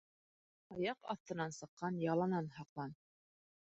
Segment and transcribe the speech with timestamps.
[0.75, 2.97] Аяҡ аҫтынан сыҡҡан яланан һаҡлан.